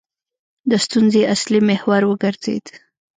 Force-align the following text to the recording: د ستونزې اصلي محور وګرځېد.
د 0.69 0.71
ستونزې 0.85 1.21
اصلي 1.33 1.59
محور 1.69 2.01
وګرځېد. 2.07 2.65